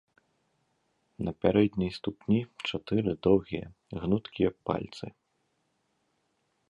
[1.27, 2.39] На пярэдняй ступні
[2.71, 3.67] чатыры доўгія,
[4.07, 5.05] гнуткія пальцы.